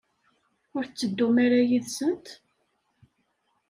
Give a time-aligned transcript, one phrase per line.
[0.75, 2.25] Ur tetteddum ara yid-sent?